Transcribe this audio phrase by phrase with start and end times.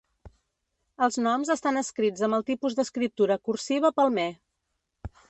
[1.07, 4.27] Els noms estan escrits amb el tipus d'escriptura cursiva Palmer.